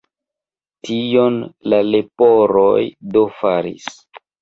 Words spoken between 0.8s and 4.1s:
Tion la leporoj do faris.